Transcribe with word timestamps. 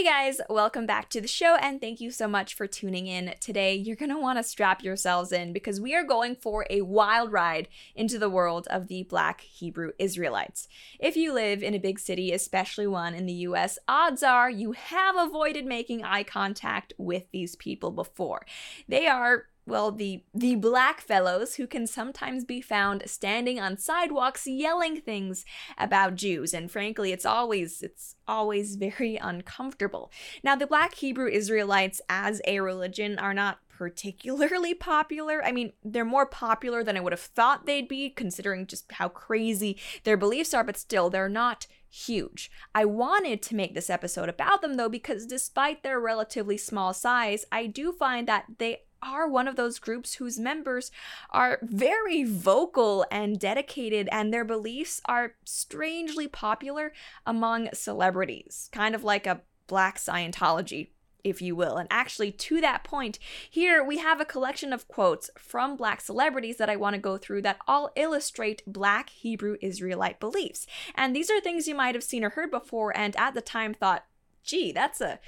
Hey 0.00 0.06
guys, 0.06 0.40
welcome 0.48 0.86
back 0.86 1.10
to 1.10 1.20
the 1.20 1.28
show 1.28 1.56
and 1.56 1.78
thank 1.78 2.00
you 2.00 2.10
so 2.10 2.26
much 2.26 2.54
for 2.54 2.66
tuning 2.66 3.06
in. 3.06 3.34
Today, 3.38 3.74
you're 3.74 3.96
going 3.96 4.08
to 4.08 4.18
want 4.18 4.38
to 4.38 4.42
strap 4.42 4.82
yourselves 4.82 5.30
in 5.30 5.52
because 5.52 5.78
we 5.78 5.94
are 5.94 6.04
going 6.04 6.36
for 6.36 6.64
a 6.70 6.80
wild 6.80 7.30
ride 7.32 7.68
into 7.94 8.18
the 8.18 8.30
world 8.30 8.66
of 8.70 8.88
the 8.88 9.02
Black 9.02 9.42
Hebrew 9.42 9.90
Israelites. 9.98 10.68
If 10.98 11.18
you 11.18 11.34
live 11.34 11.62
in 11.62 11.74
a 11.74 11.78
big 11.78 11.98
city, 11.98 12.32
especially 12.32 12.86
one 12.86 13.12
in 13.12 13.26
the 13.26 13.44
US, 13.44 13.78
odds 13.86 14.22
are 14.22 14.48
you 14.48 14.72
have 14.72 15.16
avoided 15.18 15.66
making 15.66 16.02
eye 16.02 16.22
contact 16.22 16.94
with 16.96 17.30
these 17.30 17.54
people 17.54 17.90
before. 17.90 18.46
They 18.88 19.06
are 19.06 19.48
well, 19.66 19.92
the 19.92 20.24
the 20.34 20.56
black 20.56 21.00
fellows 21.00 21.54
who 21.54 21.66
can 21.66 21.86
sometimes 21.86 22.44
be 22.44 22.60
found 22.60 23.02
standing 23.06 23.60
on 23.60 23.76
sidewalks 23.76 24.46
yelling 24.46 25.00
things 25.00 25.44
about 25.78 26.16
Jews, 26.16 26.54
and 26.54 26.70
frankly, 26.70 27.12
it's 27.12 27.26
always 27.26 27.82
it's 27.82 28.16
always 28.26 28.76
very 28.76 29.16
uncomfortable. 29.16 30.10
Now, 30.42 30.56
the 30.56 30.66
black 30.66 30.94
Hebrew 30.94 31.28
Israelites 31.28 32.00
as 32.08 32.40
a 32.46 32.60
religion 32.60 33.18
are 33.18 33.34
not 33.34 33.58
particularly 33.68 34.74
popular. 34.74 35.42
I 35.42 35.52
mean, 35.52 35.72
they're 35.82 36.04
more 36.04 36.26
popular 36.26 36.84
than 36.84 36.98
I 36.98 37.00
would 37.00 37.14
have 37.14 37.20
thought 37.20 37.64
they'd 37.64 37.88
be, 37.88 38.10
considering 38.10 38.66
just 38.66 38.92
how 38.92 39.08
crazy 39.08 39.78
their 40.04 40.18
beliefs 40.18 40.52
are, 40.52 40.64
but 40.64 40.76
still, 40.76 41.08
they're 41.08 41.30
not 41.30 41.66
huge. 41.88 42.50
I 42.74 42.84
wanted 42.84 43.42
to 43.42 43.56
make 43.56 43.74
this 43.74 43.90
episode 43.90 44.28
about 44.28 44.62
them 44.62 44.74
though, 44.74 44.88
because 44.88 45.26
despite 45.26 45.82
their 45.82 45.98
relatively 45.98 46.56
small 46.56 46.92
size, 46.92 47.44
I 47.50 47.66
do 47.66 47.92
find 47.92 48.28
that 48.28 48.44
they 48.58 48.82
are 49.02 49.28
one 49.28 49.48
of 49.48 49.56
those 49.56 49.78
groups 49.78 50.14
whose 50.14 50.38
members 50.38 50.90
are 51.30 51.58
very 51.62 52.24
vocal 52.24 53.06
and 53.10 53.38
dedicated, 53.38 54.08
and 54.12 54.32
their 54.32 54.44
beliefs 54.44 55.00
are 55.04 55.34
strangely 55.44 56.28
popular 56.28 56.92
among 57.26 57.68
celebrities, 57.72 58.68
kind 58.72 58.94
of 58.94 59.04
like 59.04 59.26
a 59.26 59.42
black 59.66 59.98
Scientology. 59.98 60.88
If 61.22 61.42
you 61.42 61.54
will. 61.54 61.76
And 61.76 61.86
actually, 61.90 62.32
to 62.32 62.62
that 62.62 62.82
point, 62.82 63.18
here 63.50 63.84
we 63.84 63.98
have 63.98 64.22
a 64.22 64.24
collection 64.24 64.72
of 64.72 64.88
quotes 64.88 65.28
from 65.36 65.76
black 65.76 66.00
celebrities 66.00 66.56
that 66.56 66.70
I 66.70 66.76
want 66.76 66.94
to 66.94 66.98
go 66.98 67.18
through 67.18 67.42
that 67.42 67.58
all 67.68 67.90
illustrate 67.94 68.62
black 68.66 69.10
Hebrew 69.10 69.58
Israelite 69.60 70.18
beliefs. 70.18 70.66
And 70.94 71.14
these 71.14 71.30
are 71.30 71.38
things 71.38 71.68
you 71.68 71.74
might 71.74 71.94
have 71.94 72.02
seen 72.02 72.24
or 72.24 72.30
heard 72.30 72.50
before, 72.50 72.96
and 72.96 73.14
at 73.16 73.34
the 73.34 73.42
time 73.42 73.74
thought, 73.74 74.06
gee, 74.42 74.72
that's 74.72 75.02
a 75.02 75.20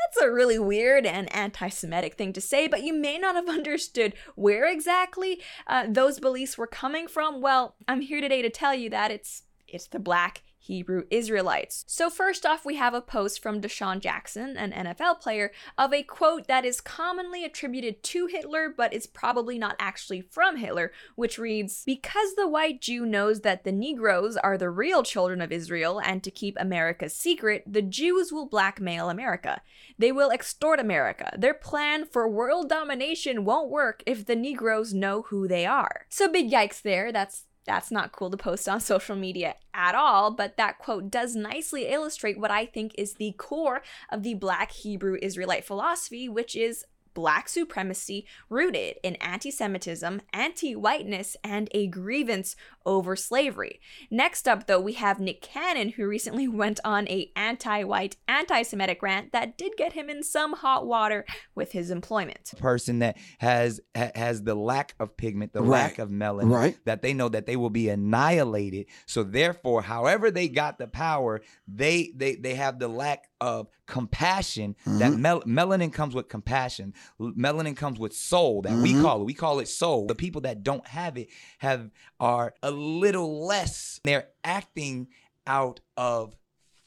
that's 0.00 0.24
a 0.24 0.30
really 0.30 0.58
weird 0.58 1.06
and 1.06 1.34
anti 1.34 1.68
Semitic 1.68 2.14
thing 2.14 2.32
to 2.32 2.40
say, 2.40 2.66
but 2.66 2.82
you 2.82 2.92
may 2.92 3.18
not 3.18 3.34
have 3.34 3.48
understood 3.60 4.14
where 4.34 4.66
exactly 4.66 5.40
uh, 5.66 5.86
those 5.88 6.20
beliefs 6.20 6.58
were 6.58 6.66
coming 6.66 7.08
from. 7.08 7.40
Well, 7.40 7.74
I'm 7.88 8.00
here 8.00 8.20
today 8.20 8.42
to 8.42 8.50
tell 8.50 8.74
you 8.74 8.90
that 8.90 9.10
it's 9.10 9.42
it's 9.68 9.86
the 9.86 10.00
black 10.00 10.42
Hebrew 10.62 11.04
Israelites. 11.10 11.84
So, 11.88 12.10
first 12.10 12.44
off, 12.44 12.66
we 12.66 12.76
have 12.76 12.92
a 12.92 13.00
post 13.00 13.42
from 13.42 13.62
DeSean 13.62 13.98
Jackson, 13.98 14.58
an 14.58 14.72
NFL 14.72 15.18
player, 15.18 15.52
of 15.78 15.92
a 15.94 16.02
quote 16.02 16.48
that 16.48 16.66
is 16.66 16.82
commonly 16.82 17.46
attributed 17.46 18.02
to 18.02 18.26
Hitler, 18.26 18.68
but 18.68 18.92
is 18.92 19.06
probably 19.06 19.58
not 19.58 19.74
actually 19.78 20.20
from 20.20 20.56
Hitler, 20.56 20.92
which 21.16 21.38
reads 21.38 21.82
Because 21.86 22.34
the 22.34 22.46
white 22.46 22.82
Jew 22.82 23.06
knows 23.06 23.40
that 23.40 23.64
the 23.64 23.72
Negroes 23.72 24.36
are 24.36 24.58
the 24.58 24.68
real 24.68 25.02
children 25.02 25.40
of 25.40 25.50
Israel, 25.50 25.98
and 25.98 26.22
to 26.22 26.30
keep 26.30 26.56
America's 26.60 27.16
secret, 27.16 27.64
the 27.66 27.82
Jews 27.82 28.30
will 28.30 28.46
blackmail 28.46 29.08
America. 29.08 29.62
They 29.98 30.12
will 30.12 30.30
extort 30.30 30.78
America. 30.78 31.34
Their 31.38 31.54
plan 31.54 32.04
for 32.04 32.28
world 32.28 32.68
domination 32.68 33.46
won't 33.46 33.70
work 33.70 34.02
if 34.04 34.26
the 34.26 34.36
Negroes 34.36 34.92
know 34.92 35.22
who 35.22 35.48
they 35.48 35.64
are. 35.64 36.06
So, 36.10 36.28
big 36.28 36.50
yikes 36.50 36.82
there. 36.82 37.10
That's 37.12 37.46
that's 37.66 37.90
not 37.90 38.12
cool 38.12 38.30
to 38.30 38.36
post 38.36 38.68
on 38.68 38.80
social 38.80 39.16
media 39.16 39.54
at 39.74 39.94
all, 39.94 40.30
but 40.30 40.56
that 40.56 40.78
quote 40.78 41.10
does 41.10 41.36
nicely 41.36 41.86
illustrate 41.86 42.38
what 42.38 42.50
I 42.50 42.66
think 42.66 42.94
is 42.96 43.14
the 43.14 43.32
core 43.32 43.82
of 44.10 44.22
the 44.22 44.34
Black 44.34 44.72
Hebrew 44.72 45.16
Israelite 45.20 45.64
philosophy, 45.64 46.28
which 46.28 46.56
is 46.56 46.84
black 47.14 47.48
supremacy 47.48 48.26
rooted 48.48 48.96
in 49.02 49.16
anti 49.16 49.50
Semitism, 49.50 50.22
anti 50.32 50.74
whiteness, 50.74 51.36
and 51.42 51.68
a 51.72 51.86
grievance 51.86 52.56
over 52.86 53.16
slavery. 53.16 53.80
Next 54.10 54.48
up, 54.48 54.66
though, 54.66 54.80
we 54.80 54.94
have 54.94 55.20
Nick 55.20 55.42
Cannon, 55.42 55.90
who 55.90 56.06
recently 56.06 56.48
went 56.60 56.80
on 56.84 57.08
a 57.08 57.30
anti-white, 57.36 58.16
anti-Semitic 58.28 59.02
rant 59.02 59.32
that 59.32 59.56
did 59.56 59.72
get 59.76 59.92
him 59.92 60.08
in 60.08 60.22
some 60.22 60.54
hot 60.54 60.86
water 60.86 61.24
with 61.54 61.72
his 61.72 61.90
employment. 61.90 62.52
Person 62.58 63.00
that 63.00 63.16
has 63.38 63.80
ha- 63.96 64.12
has 64.14 64.42
the 64.42 64.54
lack 64.54 64.94
of 64.98 65.16
pigment, 65.16 65.52
the 65.52 65.62
right. 65.62 65.68
lack 65.68 65.98
of 65.98 66.10
melanin, 66.10 66.50
right. 66.50 66.78
that 66.84 67.02
they 67.02 67.14
know 67.14 67.28
that 67.28 67.46
they 67.46 67.56
will 67.56 67.70
be 67.70 67.88
annihilated. 67.88 68.86
So 69.06 69.22
therefore, 69.22 69.82
however 69.82 70.30
they 70.30 70.48
got 70.48 70.78
the 70.78 70.86
power, 70.86 71.42
they 71.66 72.12
they 72.14 72.36
they 72.36 72.54
have 72.54 72.78
the 72.78 72.88
lack 72.88 73.29
of 73.40 73.68
compassion 73.86 74.76
mm-hmm. 74.86 74.98
that 74.98 75.12
mel- 75.12 75.42
melanin 75.42 75.92
comes 75.92 76.14
with 76.14 76.28
compassion 76.28 76.94
melanin 77.20 77.76
comes 77.76 77.98
with 77.98 78.12
soul 78.14 78.62
that 78.62 78.72
mm-hmm. 78.72 78.82
we 78.82 79.00
call 79.00 79.20
it 79.20 79.24
we 79.24 79.34
call 79.34 79.58
it 79.58 79.68
soul 79.68 80.06
the 80.06 80.14
people 80.14 80.42
that 80.42 80.62
don't 80.62 80.86
have 80.86 81.16
it 81.16 81.28
have 81.58 81.90
are 82.18 82.54
a 82.62 82.70
little 82.70 83.46
less. 83.46 84.00
They're 84.04 84.28
acting 84.44 85.08
out 85.46 85.80
of 85.96 86.36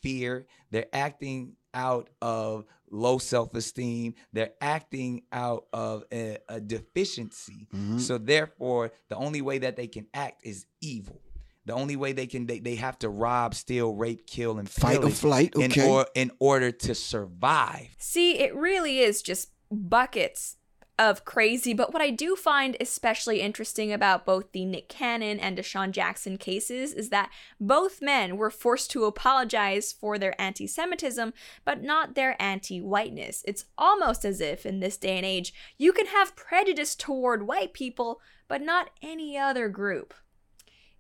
fear. 0.02 0.46
They're 0.72 0.88
acting 0.94 1.56
out 1.74 2.10
of 2.22 2.66
low 2.92 3.18
self-esteem 3.18 4.14
they're 4.34 4.54
acting 4.62 5.24
out 5.32 5.66
of 5.74 6.04
a, 6.14 6.38
a 6.48 6.62
deficiency 6.62 7.68
mm-hmm. 7.74 7.98
so 7.98 8.20
therefore 8.20 8.92
the 9.10 9.16
only 9.16 9.42
way 9.42 9.58
that 9.58 9.76
they 9.76 9.88
can 9.88 10.06
act 10.14 10.46
is 10.46 10.68
evil 10.80 11.20
the 11.66 11.74
only 11.74 11.96
way 11.96 12.12
they 12.12 12.28
can 12.28 12.46
they, 12.46 12.60
they 12.60 12.76
have 12.76 12.98
to 13.00 13.10
rob 13.10 13.56
steal 13.56 13.94
rape 13.94 14.26
kill 14.28 14.58
and 14.58 14.70
fight 14.70 15.04
or 15.04 15.10
flight 15.10 15.56
okay. 15.56 15.82
in, 15.82 15.90
or, 15.90 16.06
in 16.16 16.32
order 16.40 16.72
to 16.72 16.94
survive 16.96 17.88
see 17.98 18.40
it 18.40 18.54
really 18.56 19.00
is 19.00 19.22
just 19.22 19.50
buckets 19.72 20.58
of 21.00 21.26
crazy, 21.26 21.74
but 21.74 21.92
what 21.92 22.04
I 22.04 22.12
do 22.12 22.36
find 22.36 22.78
especially 22.80 23.42
interesting 23.42 23.92
about 23.92 24.26
both 24.26 24.52
the 24.52 24.64
Nick 24.64 24.90
Cannon 24.90 25.40
and 25.40 25.58
DeSean 25.58 25.92
Jackson 25.92 26.38
cases 26.38 26.94
is 26.94 27.10
that 27.10 27.32
both 27.60 28.02
men 28.02 28.38
were 28.38 28.52
forced 28.52 28.92
to 28.92 29.06
apologize 29.06 29.92
for 29.92 30.20
their 30.20 30.40
anti 30.40 30.68
Semitism, 30.68 31.34
but 31.66 31.82
not 31.82 32.14
their 32.14 32.40
anti 32.42 32.80
whiteness. 32.80 33.44
It's 33.48 33.66
almost 33.78 34.24
as 34.24 34.40
if, 34.40 34.66
in 34.66 34.82
this 34.82 34.98
day 34.98 35.18
and 35.18 35.26
age, 35.26 35.54
you 35.78 35.94
can 35.94 36.08
have 36.08 36.36
prejudice 36.36 36.96
toward 36.96 37.48
white 37.48 37.74
people, 37.74 38.22
but 38.48 38.62
not 38.62 38.92
any 39.02 39.36
other 39.36 39.70
group 39.70 40.14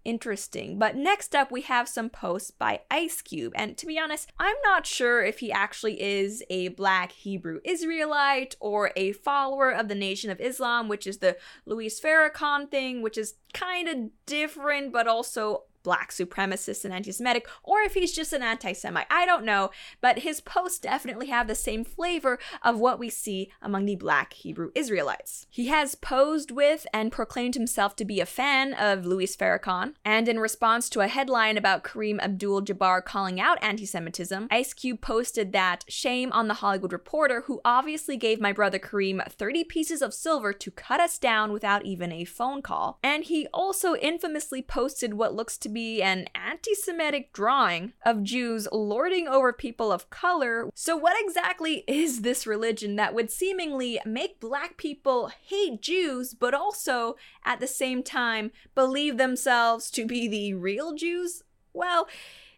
interesting. 0.05 0.77
But 0.77 0.95
next 0.95 1.35
up, 1.35 1.51
we 1.51 1.61
have 1.61 1.87
some 1.87 2.09
posts 2.09 2.51
by 2.51 2.81
Ice 2.89 3.21
Cube. 3.21 3.53
And 3.55 3.77
to 3.77 3.85
be 3.85 3.99
honest, 3.99 4.31
I'm 4.39 4.55
not 4.63 4.85
sure 4.85 5.23
if 5.23 5.39
he 5.39 5.51
actually 5.51 6.01
is 6.01 6.43
a 6.49 6.69
black 6.69 7.11
Hebrew 7.11 7.59
Israelite 7.63 8.55
or 8.59 8.91
a 8.95 9.13
follower 9.13 9.71
of 9.71 9.87
the 9.87 9.95
Nation 9.95 10.29
of 10.29 10.41
Islam, 10.41 10.87
which 10.87 11.07
is 11.07 11.17
the 11.19 11.37
Louis 11.65 11.99
Farrakhan 11.99 12.69
thing, 12.69 13.01
which 13.01 13.17
is 13.17 13.35
kind 13.53 13.87
of 13.87 14.09
different, 14.25 14.91
but 14.91 15.07
also 15.07 15.63
black 15.83 16.11
supremacist 16.11 16.85
and 16.85 16.93
anti 16.93 17.11
Semitic, 17.11 17.47
or 17.63 17.81
if 17.81 17.93
he's 17.93 18.13
just 18.13 18.33
an 18.33 18.41
anti 18.41 18.73
Semite. 18.73 19.07
I 19.09 19.25
don't 19.25 19.45
know, 19.45 19.71
but 20.01 20.19
his 20.19 20.41
posts 20.41 20.79
definitely 20.79 21.27
have 21.27 21.47
the 21.47 21.55
same 21.55 21.83
flavor 21.83 22.39
of 22.61 22.79
what 22.79 22.99
we 22.99 23.09
see 23.09 23.51
among 23.61 23.85
the 23.85 23.95
black 23.95 24.33
Hebrew 24.33 24.71
Israelites. 24.75 25.47
He 25.49 25.67
has 25.67 25.95
posed 25.95 26.51
with 26.51 26.87
and 26.93 27.11
proclaimed 27.11 27.55
himself 27.55 27.95
to 27.97 28.05
be 28.05 28.19
a 28.19 28.25
fan 28.25 28.73
of 28.73 29.05
Louis 29.05 29.35
Farrakhan, 29.35 29.93
and 30.03 30.27
in 30.27 30.39
response 30.39 30.89
to 30.89 31.01
a 31.01 31.07
headline 31.07 31.57
about 31.57 31.83
Kareem 31.83 32.19
Abdul 32.19 32.63
Jabbar 32.63 33.03
calling 33.03 33.39
out 33.39 33.61
anti 33.61 33.85
Semitism, 33.85 34.47
Ice 34.49 34.73
Cube 34.73 35.01
posted 35.01 35.51
that 35.51 35.85
shame 35.87 36.31
on 36.31 36.47
the 36.47 36.55
Hollywood 36.55 36.93
Reporter 36.93 37.43
who 37.47 37.61
obviously 37.65 38.17
gave 38.17 38.39
my 38.39 38.51
brother 38.51 38.79
Kareem 38.79 39.25
30 39.29 39.63
pieces 39.65 40.01
of 40.01 40.13
silver 40.13 40.53
to 40.53 40.71
cut 40.71 40.99
us 40.99 41.17
down 41.17 41.51
without 41.51 41.85
even 41.85 42.11
a 42.11 42.25
phone 42.25 42.61
call. 42.61 42.99
And 43.03 43.23
he 43.23 43.47
also 43.53 43.95
infamously 43.95 44.61
posted 44.61 45.13
what 45.13 45.35
looks 45.35 45.57
to 45.59 45.69
be 45.73 46.01
an 46.01 46.27
anti 46.35 46.73
Semitic 46.73 47.33
drawing 47.33 47.93
of 48.05 48.23
Jews 48.23 48.67
lording 48.71 49.27
over 49.27 49.51
people 49.51 49.91
of 49.91 50.09
color. 50.09 50.69
So, 50.75 50.95
what 50.95 51.15
exactly 51.19 51.83
is 51.87 52.21
this 52.21 52.45
religion 52.47 52.95
that 52.95 53.13
would 53.13 53.31
seemingly 53.31 53.99
make 54.05 54.39
black 54.39 54.77
people 54.77 55.31
hate 55.45 55.81
Jews, 55.81 56.33
but 56.33 56.53
also 56.53 57.15
at 57.43 57.59
the 57.59 57.67
same 57.67 58.03
time 58.03 58.51
believe 58.75 59.17
themselves 59.17 59.89
to 59.91 60.05
be 60.05 60.27
the 60.27 60.53
real 60.53 60.93
Jews? 60.93 61.43
Well, 61.73 62.07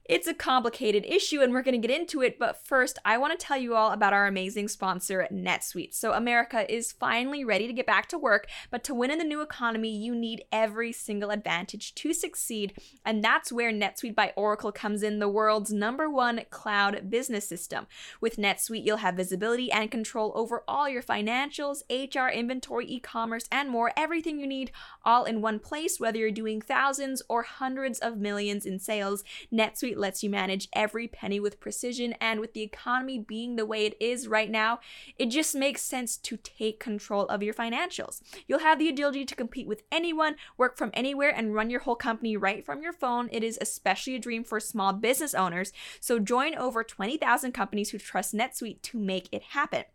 it's 0.08 0.28
a 0.28 0.34
complicated 0.34 1.04
issue 1.08 1.42
and 1.42 1.52
we're 1.52 1.64
going 1.64 1.80
to 1.80 1.88
get 1.88 1.96
into 1.96 2.22
it, 2.22 2.38
but 2.38 2.64
first, 2.64 3.00
I 3.04 3.18
want 3.18 3.38
to 3.38 3.44
tell 3.44 3.58
you 3.58 3.76
all 3.76 3.92
about 3.92 4.14
our 4.14 4.28
amazing 4.28 4.68
sponsor, 4.68 5.28
NetSuite. 5.32 5.96
So, 5.96 6.14
America 6.14 6.72
is 6.72 6.92
finally 6.92 7.44
ready 7.44 7.66
to 7.66 7.74
get 7.74 7.88
back 7.88 8.08
to 8.10 8.18
work, 8.18 8.48
but 8.70 8.84
to 8.84 8.94
win 8.94 9.10
in 9.10 9.18
the 9.18 9.24
new 9.24 9.42
economy, 9.42 9.96
you 9.96 10.14
need 10.14 10.44
every 10.52 10.92
single 10.92 11.32
advantage 11.32 11.96
to 11.96 12.14
succeed, 12.14 12.74
and 13.04 13.24
that's 13.24 13.52
where 13.52 13.72
NetSuite 13.72 14.14
by 14.14 14.32
Oracle 14.36 14.72
comes 14.72 15.02
in, 15.02 15.18
the 15.18 15.28
world's 15.28 15.74
number 15.74 16.08
one 16.08 16.42
cloud 16.52 17.10
business 17.10 17.48
system. 17.48 17.88
With 18.22 18.38
NetSuite, 18.38 18.86
you'll 18.86 18.98
have 18.98 19.16
visibility 19.16 19.72
and 19.72 19.90
control 19.90 20.32
over 20.36 20.64
all 20.68 20.88
your 20.88 21.04
financials, 21.04 21.82
HR, 21.90 22.32
inventory, 22.32 22.86
e 22.88 23.00
commerce, 23.00 23.48
and 23.52 23.70
more, 23.72 23.92
everything 23.98 24.40
you 24.40 24.48
need 24.48 24.72
all 25.04 25.24
in 25.24 25.42
one 25.42 25.58
place, 25.58 26.00
whether 26.00 26.20
you're 26.20 26.30
doing 26.32 26.62
thousands 26.62 27.24
or 27.28 27.42
hundreds 27.42 27.98
of 28.00 28.18
millions 28.18 28.68
in 28.68 28.78
sales. 28.78 29.24
NetSuite 29.52 29.95
NetSuite 29.96 30.00
lets 30.00 30.24
you 30.24 30.30
manage 30.30 30.68
every 30.74 31.08
penny 31.08 31.40
with 31.40 31.60
precision, 31.60 32.14
and 32.20 32.40
with 32.40 32.54
the 32.54 32.62
economy 32.62 33.20
being 33.20 33.56
the 33.56 33.66
way 33.66 33.86
it 33.86 33.96
is 34.00 34.28
right 34.28 34.50
now, 34.50 34.80
it 35.18 35.28
just 35.28 35.56
makes 35.56 35.82
sense 35.82 36.18
to 36.18 36.38
take 36.38 36.80
control 36.80 37.26
of 37.28 37.44
your 37.44 37.54
financials. 37.54 38.22
You'll 38.48 38.60
have 38.60 38.80
the 38.80 38.90
ability 38.90 39.26
to 39.26 39.36
compete 39.36 39.68
with 39.68 39.84
anyone, 39.92 40.36
work 40.58 40.78
from 40.78 40.92
anywhere, 40.94 41.34
and 41.36 41.54
run 41.54 41.70
your 41.70 41.82
whole 41.82 41.96
company 41.96 42.38
right 42.38 42.66
from 42.66 42.82
your 42.82 42.94
phone. 42.94 43.30
It 43.32 43.44
is 43.44 43.58
especially 43.62 44.16
a 44.16 44.20
dream 44.20 44.44
for 44.44 44.60
small 44.60 44.94
business 44.94 45.34
owners, 45.34 45.72
so 46.00 46.20
join 46.20 46.56
over 46.56 46.84
20,000 46.84 47.52
companies 47.52 47.92
who 47.92 47.98
trust 47.98 48.34
NetSuite 48.34 48.82
to 48.84 49.00
make 49.00 49.30
it 49.32 49.44
happen. 49.50 49.86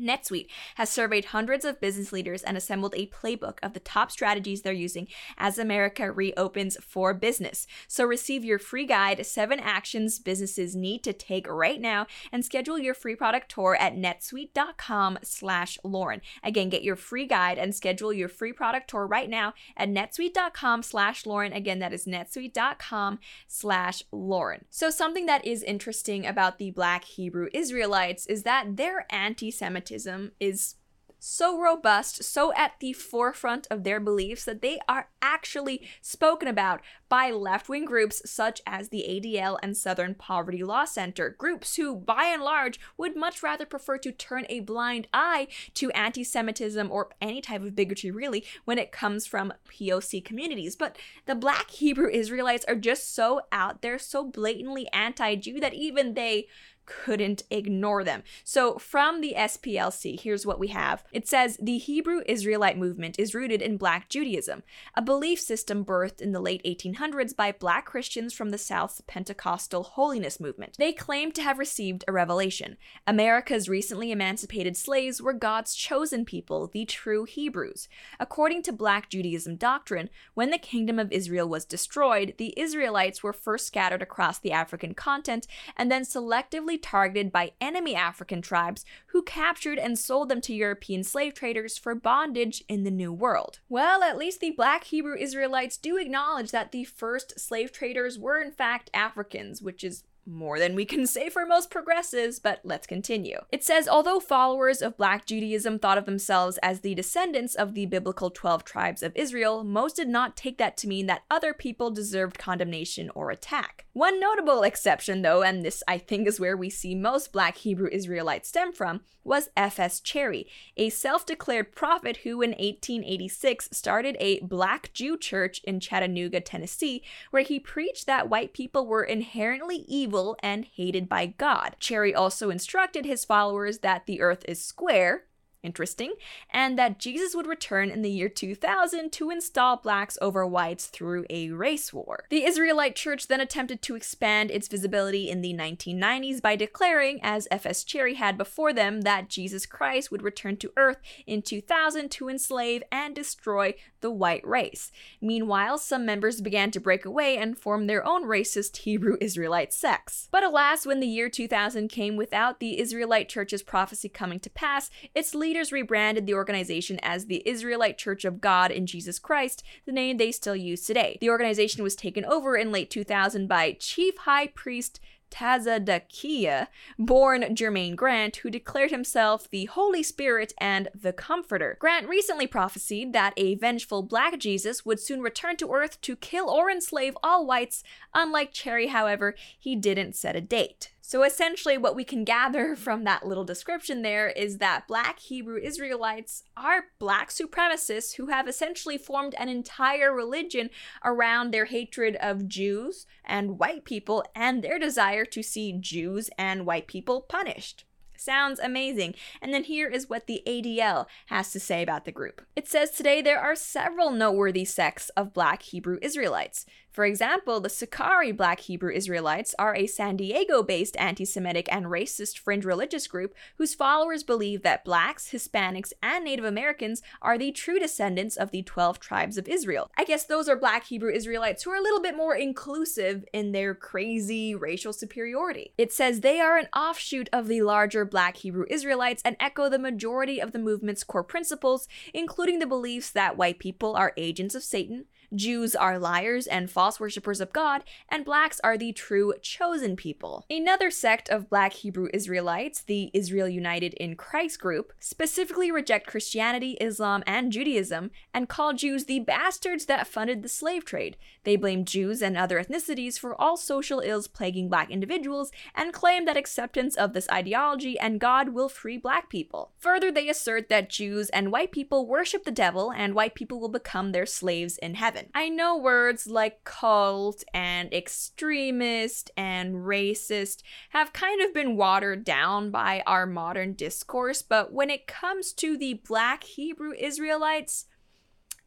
NetSuite 0.00 0.46
has 0.76 0.88
surveyed 0.88 1.26
hundreds 1.26 1.64
of 1.64 1.80
business 1.80 2.12
leaders 2.12 2.42
and 2.42 2.56
assembled 2.56 2.94
a 2.96 3.08
playbook 3.08 3.58
of 3.62 3.74
the 3.74 3.80
top 3.80 4.10
strategies 4.10 4.62
they're 4.62 4.72
using 4.72 5.06
as 5.36 5.58
America 5.58 6.10
reopens 6.10 6.76
for 6.80 7.12
business. 7.12 7.66
So 7.86 8.04
receive 8.04 8.44
your 8.44 8.58
free 8.58 8.86
guide, 8.86 9.24
7 9.24 9.60
actions 9.60 10.18
businesses 10.18 10.74
need 10.74 11.04
to 11.04 11.12
take 11.12 11.48
right 11.48 11.80
now 11.80 12.06
and 12.30 12.44
schedule 12.44 12.78
your 12.78 12.94
free 12.94 13.14
product 13.14 13.50
tour 13.50 13.76
at 13.78 13.94
netsuite.com 13.94 15.18
slash 15.22 15.78
Lauren. 15.84 16.22
Again, 16.42 16.70
get 16.70 16.82
your 16.82 16.96
free 16.96 17.26
guide 17.26 17.58
and 17.58 17.74
schedule 17.74 18.12
your 18.12 18.28
free 18.28 18.52
product 18.52 18.88
tour 18.88 19.06
right 19.06 19.28
now 19.28 19.52
at 19.76 19.88
netsuite.com 19.90 20.82
slash 20.82 21.26
Lauren. 21.26 21.52
Again, 21.52 21.80
that 21.80 21.92
is 21.92 22.06
netsuite.com 22.06 23.18
slash 23.46 24.02
Lauren. 24.10 24.64
So 24.70 24.88
something 24.90 25.26
that 25.26 25.44
is 25.46 25.62
interesting 25.62 26.26
about 26.26 26.58
the 26.58 26.70
Black 26.70 27.04
Hebrew 27.04 27.48
Israelites 27.52 28.26
is 28.26 28.44
that 28.44 28.76
they're 28.76 29.06
anti-Semitic 29.10 29.81
is 29.90 30.76
so 31.24 31.56
robust, 31.56 32.24
so 32.24 32.52
at 32.54 32.72
the 32.80 32.92
forefront 32.92 33.68
of 33.70 33.84
their 33.84 34.00
beliefs 34.00 34.44
that 34.44 34.60
they 34.60 34.80
are 34.88 35.08
actually 35.22 35.88
spoken 36.00 36.48
about 36.48 36.80
by 37.08 37.30
left 37.30 37.68
wing 37.68 37.84
groups 37.84 38.28
such 38.28 38.60
as 38.66 38.88
the 38.88 39.04
ADL 39.08 39.56
and 39.62 39.76
Southern 39.76 40.16
Poverty 40.16 40.64
Law 40.64 40.84
Center, 40.84 41.30
groups 41.30 41.76
who, 41.76 41.94
by 41.94 42.24
and 42.24 42.42
large, 42.42 42.80
would 42.96 43.14
much 43.14 43.40
rather 43.40 43.64
prefer 43.64 43.98
to 43.98 44.10
turn 44.10 44.46
a 44.48 44.60
blind 44.60 45.06
eye 45.14 45.46
to 45.74 45.92
anti 45.92 46.24
Semitism 46.24 46.90
or 46.90 47.10
any 47.20 47.40
type 47.40 47.62
of 47.62 47.76
bigotry, 47.76 48.10
really, 48.10 48.44
when 48.64 48.78
it 48.78 48.90
comes 48.90 49.24
from 49.24 49.52
POC 49.70 50.24
communities. 50.24 50.74
But 50.74 50.96
the 51.26 51.36
black 51.36 51.70
Hebrew 51.70 52.10
Israelites 52.10 52.64
are 52.66 52.74
just 52.74 53.14
so 53.14 53.42
out 53.52 53.80
there, 53.80 53.96
so 53.96 54.24
blatantly 54.24 54.88
anti 54.92 55.36
Jew 55.36 55.60
that 55.60 55.74
even 55.74 56.14
they 56.14 56.48
couldn't 56.86 57.42
ignore 57.50 58.04
them. 58.04 58.22
So, 58.44 58.78
from 58.78 59.20
the 59.20 59.34
SPLC, 59.36 60.20
here's 60.20 60.46
what 60.46 60.58
we 60.58 60.68
have 60.68 61.04
it 61.12 61.28
says 61.28 61.58
the 61.60 61.78
Hebrew 61.78 62.22
Israelite 62.26 62.78
movement 62.78 63.16
is 63.18 63.34
rooted 63.34 63.62
in 63.62 63.76
Black 63.76 64.08
Judaism, 64.08 64.62
a 64.94 65.02
belief 65.02 65.40
system 65.40 65.84
birthed 65.84 66.20
in 66.20 66.32
the 66.32 66.40
late 66.40 66.62
1800s 66.64 67.34
by 67.34 67.52
Black 67.52 67.86
Christians 67.86 68.32
from 68.32 68.50
the 68.50 68.58
South's 68.58 69.02
Pentecostal 69.06 69.82
holiness 69.82 70.40
movement. 70.40 70.76
They 70.78 70.92
claim 70.92 71.32
to 71.32 71.42
have 71.42 71.58
received 71.58 72.04
a 72.06 72.12
revelation. 72.12 72.76
America's 73.06 73.68
recently 73.68 74.10
emancipated 74.10 74.76
slaves 74.76 75.20
were 75.20 75.32
God's 75.32 75.74
chosen 75.74 76.24
people, 76.24 76.66
the 76.66 76.84
true 76.84 77.24
Hebrews. 77.24 77.88
According 78.18 78.62
to 78.62 78.72
Black 78.72 79.08
Judaism 79.08 79.56
doctrine, 79.56 80.10
when 80.34 80.50
the 80.50 80.58
kingdom 80.58 80.98
of 80.98 81.12
Israel 81.12 81.48
was 81.48 81.64
destroyed, 81.64 82.34
the 82.38 82.54
Israelites 82.56 83.22
were 83.22 83.32
first 83.32 83.66
scattered 83.66 84.02
across 84.02 84.38
the 84.38 84.52
African 84.52 84.94
continent 84.94 85.46
and 85.76 85.90
then 85.90 86.02
selectively 86.02 86.71
targeted 86.78 87.32
by 87.32 87.52
enemy 87.60 87.94
African 87.94 88.42
tribes 88.42 88.84
who 89.08 89.22
captured 89.22 89.78
and 89.78 89.98
sold 89.98 90.28
them 90.28 90.40
to 90.42 90.54
European 90.54 91.04
slave 91.04 91.34
traders 91.34 91.78
for 91.78 91.94
bondage 91.94 92.64
in 92.68 92.84
the 92.84 92.90
New 92.90 93.12
World. 93.12 93.60
Well, 93.68 94.02
at 94.02 94.18
least 94.18 94.40
the 94.40 94.50
black 94.50 94.84
Hebrew 94.84 95.16
Israelites 95.16 95.76
do 95.76 95.96
acknowledge 95.96 96.50
that 96.50 96.72
the 96.72 96.84
first 96.84 97.38
slave 97.38 97.72
traders 97.72 98.18
were 98.18 98.40
in 98.40 98.52
fact 98.52 98.90
Africans, 98.94 99.62
which 99.62 99.84
is 99.84 100.04
more 100.26 100.58
than 100.58 100.74
we 100.74 100.84
can 100.84 101.06
say 101.12 101.28
for 101.28 101.46
most 101.46 101.70
progressives, 101.70 102.38
but 102.38 102.60
let's 102.64 102.86
continue. 102.86 103.38
It 103.50 103.64
says 103.64 103.88
although 103.88 104.20
followers 104.20 104.82
of 104.82 104.96
Black 104.96 105.26
Judaism 105.26 105.78
thought 105.78 105.98
of 105.98 106.06
themselves 106.06 106.58
as 106.62 106.80
the 106.80 106.94
descendants 106.94 107.54
of 107.54 107.74
the 107.74 107.86
biblical 107.86 108.30
12 108.30 108.64
tribes 108.64 109.02
of 109.02 109.12
Israel, 109.14 109.64
most 109.64 109.96
did 109.96 110.08
not 110.08 110.36
take 110.36 110.58
that 110.58 110.76
to 110.78 110.88
mean 110.88 111.06
that 111.06 111.24
other 111.30 111.52
people 111.52 111.90
deserved 111.90 112.38
condemnation 112.38 113.10
or 113.14 113.30
attack. 113.30 113.84
One 113.92 114.18
notable 114.18 114.62
exception, 114.62 115.22
though, 115.22 115.42
and 115.42 115.62
this 115.62 115.82
I 115.86 115.98
think 115.98 116.26
is 116.26 116.40
where 116.40 116.56
we 116.56 116.70
see 116.70 116.94
most 116.94 117.32
Black 117.32 117.58
Hebrew 117.58 117.88
Israelites 117.92 118.48
stem 118.48 118.72
from, 118.72 119.02
was 119.24 119.50
F.S. 119.56 120.00
Cherry, 120.00 120.48
a 120.76 120.88
self 120.88 121.26
declared 121.26 121.74
prophet 121.74 122.18
who 122.18 122.42
in 122.42 122.50
1886 122.50 123.68
started 123.72 124.16
a 124.18 124.40
Black 124.40 124.92
Jew 124.92 125.16
church 125.16 125.60
in 125.64 125.78
Chattanooga, 125.78 126.40
Tennessee, 126.40 127.02
where 127.30 127.42
he 127.42 127.60
preached 127.60 128.06
that 128.06 128.28
white 128.28 128.52
people 128.52 128.86
were 128.86 129.04
inherently 129.04 129.84
evil 129.86 130.11
evil 130.12 130.36
and 130.42 130.66
hated 130.66 131.08
by 131.08 131.24
God. 131.24 131.74
Cherry 131.80 132.14
also 132.14 132.50
instructed 132.50 133.06
his 133.06 133.24
followers 133.24 133.78
that 133.78 134.04
the 134.04 134.20
earth 134.20 134.44
is 134.46 134.62
square, 134.62 135.24
Interesting. 135.62 136.14
And 136.50 136.76
that 136.76 136.98
Jesus 136.98 137.36
would 137.36 137.46
return 137.46 137.88
in 137.88 138.02
the 138.02 138.10
year 138.10 138.28
2000 138.28 139.12
to 139.12 139.30
install 139.30 139.76
blacks 139.76 140.18
over 140.20 140.44
whites 140.44 140.86
through 140.86 141.24
a 141.30 141.50
race 141.50 141.92
war. 141.92 142.24
The 142.30 142.44
Israelite 142.44 142.96
church 142.96 143.28
then 143.28 143.40
attempted 143.40 143.80
to 143.82 143.94
expand 143.94 144.50
its 144.50 144.66
visibility 144.66 145.30
in 145.30 145.40
the 145.40 145.54
1990s 145.54 146.42
by 146.42 146.56
declaring, 146.56 147.20
as 147.22 147.46
F.S. 147.52 147.84
Cherry 147.84 148.14
had 148.14 148.36
before 148.36 148.72
them, 148.72 149.02
that 149.02 149.28
Jesus 149.28 149.64
Christ 149.64 150.10
would 150.10 150.22
return 150.22 150.56
to 150.56 150.72
earth 150.76 150.98
in 151.28 151.42
2000 151.42 152.10
to 152.10 152.28
enslave 152.28 152.82
and 152.90 153.14
destroy 153.14 153.74
the 154.00 154.10
white 154.10 154.44
race. 154.44 154.90
Meanwhile, 155.20 155.78
some 155.78 156.04
members 156.04 156.40
began 156.40 156.72
to 156.72 156.80
break 156.80 157.04
away 157.04 157.36
and 157.36 157.56
form 157.56 157.86
their 157.86 158.04
own 158.04 158.24
racist 158.24 158.78
Hebrew 158.78 159.16
Israelite 159.20 159.72
sects. 159.72 160.28
But 160.32 160.42
alas, 160.42 160.84
when 160.84 160.98
the 160.98 161.06
year 161.06 161.28
2000 161.28 161.86
came 161.86 162.16
without 162.16 162.58
the 162.58 162.80
Israelite 162.80 163.28
church's 163.28 163.62
prophecy 163.62 164.08
coming 164.08 164.40
to 164.40 164.50
pass, 164.50 164.90
its 165.14 165.36
leaders 165.36 165.51
leaders 165.52 165.70
rebranded 165.70 166.26
the 166.26 166.32
organization 166.32 166.98
as 167.02 167.26
the 167.26 167.42
Israelite 167.44 167.98
Church 167.98 168.24
of 168.24 168.40
God 168.40 168.70
in 168.70 168.86
Jesus 168.86 169.18
Christ, 169.18 169.62
the 169.84 169.92
name 169.92 170.16
they 170.16 170.32
still 170.32 170.56
use 170.56 170.86
today. 170.86 171.18
The 171.20 171.28
organization 171.28 171.82
was 171.82 171.94
taken 171.94 172.24
over 172.24 172.56
in 172.56 172.72
late 172.72 172.88
2000 172.88 173.46
by 173.48 173.76
Chief 173.78 174.16
High 174.16 174.46
Priest 174.46 174.98
Tazadaqyah, 175.30 176.68
born 176.98 177.42
Jermaine 177.54 177.96
Grant, 177.96 178.36
who 178.36 178.48
declared 178.48 178.90
himself 178.90 179.46
the 179.50 179.66
Holy 179.66 180.02
Spirit 180.02 180.54
and 180.56 180.88
the 180.98 181.12
Comforter. 181.12 181.76
Grant 181.78 182.08
recently 182.08 182.46
prophesied 182.46 183.12
that 183.12 183.34
a 183.36 183.54
vengeful 183.56 184.02
black 184.02 184.38
Jesus 184.38 184.86
would 184.86 185.00
soon 185.00 185.20
return 185.20 185.58
to 185.58 185.70
Earth 185.70 186.00
to 186.00 186.16
kill 186.16 186.48
or 186.48 186.70
enslave 186.70 187.14
all 187.22 187.46
whites. 187.46 187.84
Unlike 188.14 188.52
Cherry, 188.54 188.86
however, 188.86 189.34
he 189.58 189.76
didn't 189.76 190.16
set 190.16 190.34
a 190.34 190.40
date. 190.40 190.92
So 191.04 191.24
essentially, 191.24 191.76
what 191.76 191.96
we 191.96 192.04
can 192.04 192.22
gather 192.22 192.76
from 192.76 193.02
that 193.04 193.26
little 193.26 193.44
description 193.44 194.02
there 194.02 194.28
is 194.28 194.58
that 194.58 194.86
black 194.86 195.18
Hebrew 195.18 195.58
Israelites 195.58 196.44
are 196.56 196.86
black 197.00 197.30
supremacists 197.30 198.14
who 198.14 198.28
have 198.28 198.48
essentially 198.48 198.96
formed 198.96 199.34
an 199.34 199.48
entire 199.48 200.14
religion 200.14 200.70
around 201.04 201.50
their 201.50 201.64
hatred 201.64 202.16
of 202.16 202.48
Jews 202.48 203.06
and 203.24 203.58
white 203.58 203.84
people 203.84 204.24
and 204.34 204.62
their 204.62 204.78
desire 204.78 205.24
to 205.24 205.42
see 205.42 205.72
Jews 205.72 206.30
and 206.38 206.64
white 206.64 206.86
people 206.86 207.20
punished. 207.20 207.84
Sounds 208.16 208.60
amazing. 208.60 209.16
And 209.40 209.52
then 209.52 209.64
here 209.64 209.88
is 209.88 210.08
what 210.08 210.28
the 210.28 210.44
ADL 210.46 211.06
has 211.26 211.50
to 211.50 211.58
say 211.58 211.82
about 211.82 212.04
the 212.04 212.12
group. 212.12 212.42
It 212.54 212.68
says 212.68 212.92
today 212.92 213.20
there 213.20 213.40
are 213.40 213.56
several 213.56 214.12
noteworthy 214.12 214.64
sects 214.64 215.08
of 215.16 215.32
black 215.32 215.62
Hebrew 215.62 215.98
Israelites. 216.00 216.64
For 216.92 217.06
example, 217.06 217.58
the 217.58 217.70
Sicarii 217.70 218.32
Black 218.32 218.60
Hebrew 218.60 218.92
Israelites 218.92 219.54
are 219.58 219.74
a 219.74 219.86
San 219.86 220.16
Diego 220.16 220.62
based 220.62 220.94
anti 220.98 221.24
Semitic 221.24 221.66
and 221.72 221.86
racist 221.86 222.38
fringe 222.38 222.66
religious 222.66 223.06
group 223.06 223.34
whose 223.56 223.74
followers 223.74 224.22
believe 224.22 224.62
that 224.62 224.84
blacks, 224.84 225.30
Hispanics, 225.30 225.94
and 226.02 226.22
Native 226.22 226.44
Americans 226.44 227.00
are 227.22 227.38
the 227.38 227.50
true 227.50 227.78
descendants 227.78 228.36
of 228.36 228.50
the 228.50 228.62
12 228.62 229.00
tribes 229.00 229.38
of 229.38 229.48
Israel. 229.48 229.90
I 229.96 230.04
guess 230.04 230.26
those 230.26 230.50
are 230.50 230.56
Black 230.56 230.84
Hebrew 230.84 231.10
Israelites 231.10 231.62
who 231.62 231.70
are 231.70 231.76
a 231.76 231.82
little 231.82 232.02
bit 232.02 232.14
more 232.14 232.36
inclusive 232.36 233.24
in 233.32 233.52
their 233.52 233.74
crazy 233.74 234.54
racial 234.54 234.92
superiority. 234.92 235.72
It 235.78 235.94
says 235.94 236.20
they 236.20 236.40
are 236.40 236.58
an 236.58 236.68
offshoot 236.76 237.30
of 237.32 237.48
the 237.48 237.62
larger 237.62 238.04
Black 238.04 238.36
Hebrew 238.36 238.66
Israelites 238.68 239.22
and 239.24 239.36
echo 239.40 239.70
the 239.70 239.78
majority 239.78 240.40
of 240.40 240.52
the 240.52 240.58
movement's 240.58 241.04
core 241.04 241.24
principles, 241.24 241.88
including 242.12 242.58
the 242.58 242.66
beliefs 242.66 243.10
that 243.10 243.38
white 243.38 243.58
people 243.58 243.96
are 243.96 244.12
agents 244.18 244.54
of 244.54 244.62
Satan, 244.62 245.06
Jews 245.34 245.74
are 245.74 245.98
liars 245.98 246.46
and 246.46 246.70
false 246.70 247.00
worshippers 247.00 247.40
of 247.40 247.52
God, 247.52 247.84
and 248.08 248.24
blacks 248.24 248.60
are 248.62 248.76
the 248.76 248.92
true 248.92 249.34
chosen 249.40 249.96
people. 249.96 250.44
Another 250.50 250.90
sect 250.90 251.28
of 251.28 251.48
black 251.48 251.72
Hebrew 251.72 252.08
Israelites, 252.12 252.82
the 252.82 253.10
Israel 253.14 253.48
United 253.48 253.94
in 253.94 254.16
Christ 254.16 254.60
group, 254.60 254.92
specifically 255.00 255.70
reject 255.70 256.06
Christianity, 256.06 256.76
Islam, 256.80 257.22
and 257.26 257.50
Judaism 257.50 258.10
and 258.34 258.48
call 258.48 258.74
Jews 258.74 259.04
the 259.04 259.20
bastards 259.20 259.86
that 259.86 260.06
funded 260.06 260.42
the 260.42 260.48
slave 260.48 260.84
trade. 260.84 261.16
They 261.44 261.56
blame 261.56 261.84
Jews 261.84 262.22
and 262.22 262.36
other 262.36 262.62
ethnicities 262.62 263.18
for 263.18 263.40
all 263.40 263.56
social 263.56 264.00
ills 264.00 264.28
plaguing 264.28 264.68
black 264.68 264.90
individuals 264.90 265.50
and 265.74 265.92
claim 265.92 266.24
that 266.26 266.36
acceptance 266.36 266.94
of 266.94 267.12
this 267.12 267.28
ideology 267.30 267.98
and 267.98 268.20
God 268.20 268.50
will 268.50 268.68
free 268.68 268.98
black 268.98 269.28
people. 269.28 269.72
Further, 269.78 270.12
they 270.12 270.28
assert 270.28 270.68
that 270.68 270.90
Jews 270.90 271.30
and 271.30 271.50
white 271.50 271.72
people 271.72 272.06
worship 272.06 272.44
the 272.44 272.50
devil 272.50 272.92
and 272.92 273.14
white 273.14 273.34
people 273.34 273.58
will 273.58 273.68
become 273.68 274.12
their 274.12 274.26
slaves 274.26 274.78
in 274.78 274.94
heaven. 274.94 275.21
Happen. 275.22 275.30
I 275.34 275.48
know 275.48 275.76
words 275.76 276.26
like 276.26 276.64
cult 276.64 277.44
and 277.52 277.92
extremist 277.92 279.30
and 279.36 279.74
racist 279.76 280.62
have 280.90 281.12
kind 281.12 281.40
of 281.40 281.54
been 281.54 281.76
watered 281.76 282.24
down 282.24 282.70
by 282.70 283.02
our 283.06 283.26
modern 283.26 283.74
discourse, 283.74 284.42
but 284.42 284.72
when 284.72 284.90
it 284.90 285.06
comes 285.06 285.52
to 285.54 285.76
the 285.76 285.94
black 286.06 286.44
Hebrew 286.44 286.92
Israelites, 286.98 287.86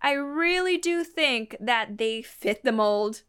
I 0.02 0.14
really 0.14 0.78
do 0.78 1.04
think 1.04 1.56
that 1.60 1.98
they 1.98 2.22
fit 2.22 2.64
the 2.64 2.72
mold 2.72 3.24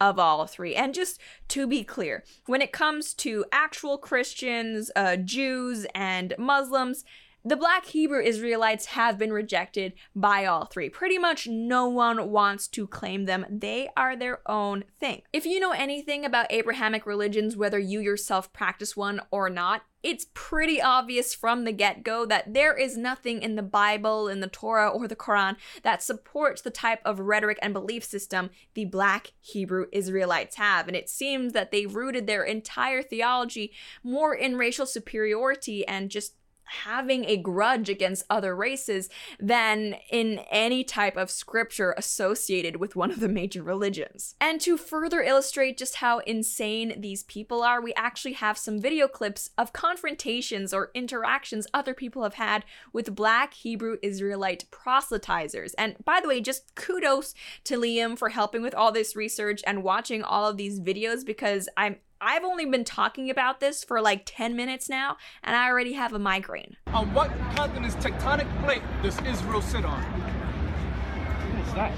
of 0.00 0.18
all 0.18 0.46
three. 0.46 0.74
And 0.74 0.92
just 0.92 1.20
to 1.48 1.66
be 1.66 1.84
clear, 1.84 2.24
when 2.46 2.60
it 2.60 2.72
comes 2.72 3.14
to 3.14 3.44
actual 3.52 3.96
Christians, 3.96 4.90
uh, 4.96 5.16
Jews, 5.16 5.86
and 5.94 6.34
Muslims, 6.38 7.04
the 7.46 7.56
black 7.56 7.84
Hebrew 7.84 8.22
Israelites 8.22 8.86
have 8.86 9.18
been 9.18 9.32
rejected 9.32 9.92
by 10.16 10.46
all 10.46 10.64
three. 10.64 10.88
Pretty 10.88 11.18
much 11.18 11.46
no 11.46 11.86
one 11.86 12.30
wants 12.30 12.66
to 12.68 12.86
claim 12.86 13.26
them. 13.26 13.44
They 13.50 13.90
are 13.96 14.16
their 14.16 14.40
own 14.50 14.84
thing. 14.98 15.22
If 15.30 15.44
you 15.44 15.60
know 15.60 15.72
anything 15.72 16.24
about 16.24 16.50
Abrahamic 16.50 17.04
religions, 17.04 17.54
whether 17.54 17.78
you 17.78 18.00
yourself 18.00 18.50
practice 18.54 18.96
one 18.96 19.20
or 19.30 19.50
not, 19.50 19.82
it's 20.02 20.26
pretty 20.34 20.80
obvious 20.80 21.34
from 21.34 21.64
the 21.64 21.72
get 21.72 22.02
go 22.02 22.26
that 22.26 22.52
there 22.52 22.76
is 22.76 22.96
nothing 22.96 23.42
in 23.42 23.56
the 23.56 23.62
Bible, 23.62 24.28
in 24.28 24.40
the 24.40 24.48
Torah, 24.48 24.88
or 24.88 25.08
the 25.08 25.16
Quran 25.16 25.56
that 25.82 26.02
supports 26.02 26.60
the 26.60 26.70
type 26.70 27.00
of 27.04 27.20
rhetoric 27.20 27.58
and 27.62 27.72
belief 27.72 28.04
system 28.04 28.50
the 28.74 28.84
black 28.84 29.32
Hebrew 29.40 29.86
Israelites 29.92 30.56
have. 30.56 30.88
And 30.88 30.96
it 30.96 31.08
seems 31.08 31.52
that 31.54 31.70
they 31.70 31.86
rooted 31.86 32.26
their 32.26 32.42
entire 32.42 33.02
theology 33.02 33.72
more 34.02 34.34
in 34.34 34.56
racial 34.56 34.86
superiority 34.86 35.86
and 35.86 36.10
just 36.10 36.34
having 36.64 37.24
a 37.24 37.36
grudge 37.36 37.88
against 37.88 38.24
other 38.28 38.54
races 38.54 39.08
than 39.38 39.96
in 40.10 40.40
any 40.50 40.84
type 40.84 41.16
of 41.16 41.30
scripture 41.30 41.94
associated 41.96 42.76
with 42.76 42.96
one 42.96 43.10
of 43.10 43.20
the 43.20 43.28
major 43.28 43.62
religions. 43.62 44.34
And 44.40 44.60
to 44.62 44.76
further 44.76 45.20
illustrate 45.20 45.78
just 45.78 45.96
how 45.96 46.18
insane 46.20 47.00
these 47.00 47.24
people 47.24 47.62
are, 47.62 47.80
we 47.80 47.94
actually 47.94 48.34
have 48.34 48.58
some 48.58 48.80
video 48.80 49.08
clips 49.08 49.50
of 49.56 49.72
confrontations 49.72 50.72
or 50.72 50.90
interactions 50.94 51.66
other 51.72 51.94
people 51.94 52.22
have 52.22 52.34
had 52.34 52.64
with 52.92 53.14
black 53.14 53.54
Hebrew 53.54 53.96
Israelite 54.02 54.64
proselytizers. 54.70 55.72
And 55.78 55.96
by 56.04 56.20
the 56.20 56.28
way, 56.28 56.40
just 56.40 56.74
kudos 56.74 57.34
to 57.64 57.78
Liam 57.78 58.18
for 58.18 58.30
helping 58.30 58.62
with 58.62 58.74
all 58.74 58.92
this 58.92 59.16
research 59.16 59.62
and 59.66 59.82
watching 59.82 60.22
all 60.22 60.48
of 60.48 60.56
these 60.56 60.80
videos 60.80 61.24
because 61.24 61.68
I'm 61.76 61.96
I've 62.26 62.42
only 62.42 62.64
been 62.64 62.84
talking 62.84 63.28
about 63.28 63.60
this 63.60 63.84
for 63.84 64.00
like 64.00 64.22
10 64.24 64.56
minutes 64.56 64.88
now, 64.88 65.18
and 65.42 65.54
I 65.54 65.68
already 65.68 65.92
have 65.92 66.14
a 66.14 66.18
migraine. 66.18 66.74
On 66.86 67.12
what 67.12 67.30
continent's 67.54 67.96
tectonic 67.96 68.48
plate 68.64 68.80
does 69.02 69.20
Israel 69.26 69.60
sit 69.60 69.84
on? 69.84 70.00
What 70.02 71.66
is 71.68 71.74
that? 71.74 71.92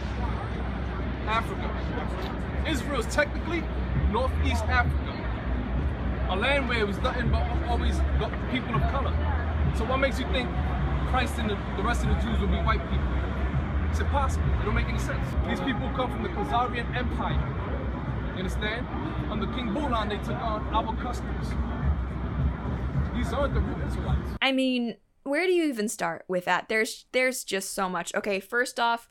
Africa. 1.28 1.70
Israel 2.68 2.98
is 2.98 3.06
technically 3.06 3.62
Northeast 4.10 4.64
Africa, 4.64 5.14
a 6.28 6.34
land 6.34 6.68
where 6.68 6.80
it 6.80 6.88
was 6.88 6.98
nothing 6.98 7.30
but 7.30 7.46
always 7.68 7.96
got 8.18 8.32
people 8.50 8.74
of 8.74 8.82
color. 8.90 9.14
So 9.78 9.84
what 9.84 9.98
makes 9.98 10.18
you 10.18 10.26
think 10.32 10.50
Christ 11.06 11.38
and 11.38 11.50
the, 11.50 11.54
the 11.76 11.84
rest 11.84 12.02
of 12.02 12.08
the 12.08 12.20
Jews 12.20 12.40
will 12.40 12.48
be 12.48 12.58
white 12.66 12.82
people? 12.90 13.06
It's 13.90 14.00
impossible. 14.00 14.44
It 14.60 14.64
don't 14.64 14.74
make 14.74 14.88
any 14.88 14.98
sense. 14.98 15.24
These 15.46 15.60
people 15.60 15.88
come 15.94 16.10
from 16.10 16.24
the 16.24 16.30
Khazarian 16.30 16.96
Empire. 16.96 17.55
You 18.36 18.42
understand? 18.42 18.86
Under 19.30 19.46
King 19.54 19.72
Bulan, 19.72 20.10
they 20.10 20.18
took 20.18 20.36
on 20.36 20.62
our 20.74 20.94
customs. 20.96 21.48
These 23.14 23.32
aren't 23.32 23.54
the 23.54 23.60
real 23.60 23.88
Israelites. 23.88 24.28
I 24.42 24.52
mean, 24.52 24.96
where 25.22 25.46
do 25.46 25.52
you 25.54 25.64
even 25.64 25.88
start 25.88 26.26
with 26.28 26.44
that? 26.44 26.68
There's 26.68 27.06
there's 27.12 27.44
just 27.44 27.72
so 27.72 27.88
much. 27.88 28.14
Okay, 28.14 28.38
first 28.40 28.78
off, 28.78 29.08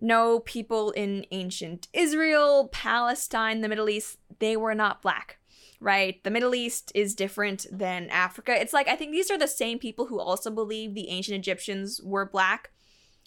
no 0.00 0.40
people 0.40 0.90
in 0.90 1.24
ancient 1.30 1.86
Israel, 1.92 2.68
Palestine, 2.72 3.60
the 3.60 3.68
Middle 3.68 3.88
East, 3.88 4.18
they 4.40 4.56
were 4.56 4.74
not 4.74 5.02
black. 5.02 5.38
Right? 5.78 6.20
The 6.24 6.32
Middle 6.32 6.56
East 6.56 6.90
is 6.96 7.14
different 7.14 7.66
than 7.70 8.10
Africa. 8.10 8.60
It's 8.60 8.72
like 8.72 8.88
I 8.88 8.96
think 8.96 9.12
these 9.12 9.30
are 9.30 9.38
the 9.38 9.46
same 9.46 9.78
people 9.78 10.06
who 10.06 10.18
also 10.18 10.50
believe 10.50 10.94
the 10.94 11.10
ancient 11.10 11.36
Egyptians 11.36 12.00
were 12.02 12.28
black, 12.28 12.72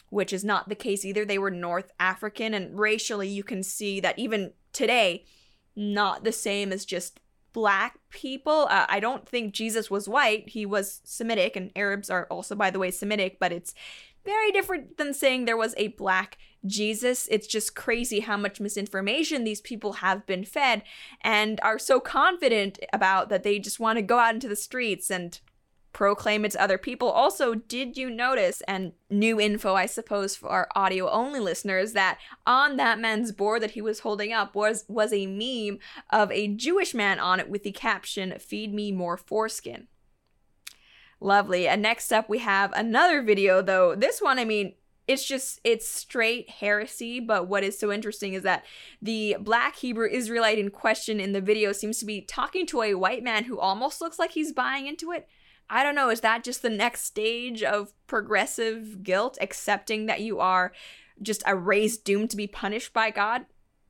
which 0.10 0.34
is 0.34 0.44
not 0.44 0.68
the 0.68 0.76
case 0.76 1.06
either. 1.06 1.24
They 1.24 1.40
were 1.40 1.52
North 1.52 1.94
African 2.02 2.54
and 2.54 2.78
racially 2.78 3.30
you 3.30 3.46
can 3.46 3.64
see 3.64 4.02
that 4.02 4.20
even 4.20 4.52
today 4.74 5.24
not 5.78 6.24
the 6.24 6.32
same 6.32 6.74
as 6.74 6.84
just 6.84 7.20
black 7.54 8.00
people. 8.10 8.68
Uh, 8.70 8.86
I 8.90 9.00
don't 9.00 9.28
think 9.28 9.54
Jesus 9.54 9.90
was 9.90 10.10
white. 10.10 10.50
He 10.50 10.66
was 10.66 11.02
Semitic, 11.06 11.56
and 11.56 11.72
Arabs 11.76 12.10
are 12.10 12.28
also, 12.30 12.56
by 12.56 12.70
the 12.70 12.80
way, 12.80 12.92
Semitic, 12.92 13.38
but 13.40 13.52
it's 13.52 13.74
very 14.26 14.52
different 14.52 14.98
than 14.98 15.14
saying 15.14 15.46
there 15.46 15.56
was 15.56 15.74
a 15.78 15.88
black 15.90 16.38
Jesus. 16.66 17.28
It's 17.32 17.48
just 17.48 17.76
crazy 17.76 18.20
how 18.20 18.36
much 18.36 18.60
misinformation 18.60 19.44
these 19.44 19.62
people 19.62 19.94
have 19.94 20.26
been 20.26 20.44
fed 20.44 20.84
and 21.22 21.60
are 21.64 21.80
so 21.80 22.02
confident 22.02 22.78
about 22.92 23.30
that 23.30 23.44
they 23.44 23.58
just 23.58 23.80
want 23.80 23.98
to 23.98 24.02
go 24.02 24.20
out 24.20 24.34
into 24.34 24.50
the 24.50 24.56
streets 24.56 25.10
and 25.10 25.40
proclaim 25.94 26.46
it 26.46 26.52
to 26.52 26.62
other 26.62 26.78
people. 26.78 27.10
Also, 27.10 27.56
did 27.56 27.98
you 27.98 28.10
notice, 28.10 28.62
and 28.68 28.94
new 29.10 29.40
info, 29.40 29.74
I 29.74 29.86
suppose, 29.86 30.36
for 30.36 30.50
our 30.50 30.68
audio 30.76 31.10
only 31.10 31.40
listeners, 31.40 31.94
that 31.94 32.20
on 32.46 32.78
that 32.78 33.00
man's 33.00 33.32
board 33.32 33.62
that 33.64 33.72
he 33.72 33.82
was 33.82 34.02
holding 34.02 34.32
up 34.32 34.56
was, 34.56 34.86
was 34.88 35.12
a 35.12 35.26
meme 35.26 35.80
of 36.12 36.32
a 36.32 36.50
Jewish 36.50 36.94
man 36.94 37.20
on 37.20 37.40
it 37.40 37.50
with 37.50 37.64
the 37.64 37.72
caption, 37.72 38.34
Feed 38.40 38.74
me 38.74 38.92
more 38.92 39.18
foreskin. 39.18 39.88
Lovely. 41.20 41.68
And 41.68 41.82
next 41.82 42.12
up, 42.12 42.30
we 42.30 42.40
have 42.40 42.72
another 42.74 43.24
video, 43.24 43.62
though. 43.62 43.96
This 43.96 44.22
one, 44.22 44.38
I 44.38 44.46
mean, 44.46 44.76
it's 45.08 45.26
just 45.26 45.60
it's 45.64 45.88
straight 45.88 46.50
heresy 46.50 47.20
but 47.20 47.48
what 47.48 47.64
is 47.64 47.80
so 47.80 47.92
interesting 47.92 48.34
is 48.34 48.44
that 48.44 48.66
the 49.02 49.38
black 49.40 49.78
hebrew 49.78 50.08
israelite 50.10 50.60
in 50.60 50.70
question 50.70 51.20
in 51.20 51.32
the 51.32 51.42
video 51.42 51.72
seems 51.72 51.98
to 51.98 52.06
be 52.06 52.22
talking 52.22 52.66
to 52.66 52.82
a 52.82 52.94
white 52.94 53.24
man 53.24 53.46
who 53.46 53.58
almost 53.58 54.02
looks 54.02 54.20
like 54.20 54.32
he's 54.32 54.52
buying 54.52 54.86
into 54.86 55.12
it 55.12 55.28
I 55.70 55.84
don't 55.84 55.96
know, 55.96 56.10
is 56.10 56.22
that 56.22 56.46
just 56.46 56.62
the 56.62 56.70
next 56.70 57.04
stage 57.04 57.62
of 57.62 57.92
progressive 58.08 59.04
guilt, 59.04 59.38
accepting 59.42 60.06
that 60.06 60.22
you 60.22 60.40
are 60.40 60.72
just 61.22 61.44
a 61.46 61.56
race 61.58 61.98
doomed 61.98 62.30
to 62.32 62.38
be 62.38 62.48
punished 62.48 62.94
by 62.94 63.12
God? 63.12 63.46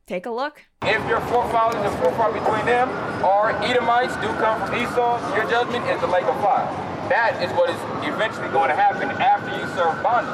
Take 0.07 0.25
a 0.25 0.31
look. 0.31 0.63
If 0.81 1.05
your 1.07 1.22
forefathers 1.27 1.84
and 1.84 1.93
forefathers 2.01 2.41
between 2.41 2.65
them 2.65 2.89
are 3.22 3.51
Edomites, 3.62 4.15
do 4.17 4.27
come 4.41 4.57
from 4.65 4.74
Esau, 4.74 5.36
your 5.36 5.46
judgment 5.51 5.86
is 5.91 6.01
the 6.01 6.07
lake 6.07 6.25
of 6.25 6.39
fire. 6.41 6.65
That 7.13 7.38
is 7.43 7.51
what 7.53 7.69
is 7.69 7.77
eventually 8.07 8.50
going 8.50 8.72
to 8.72 8.75
happen 8.75 9.12
after 9.13 9.51
you 9.53 9.67
serve 9.75 10.01
bondage. 10.01 10.34